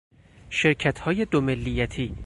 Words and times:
شرکتهای 0.49 1.25
دو 1.25 1.41
ملیتی 1.41 2.15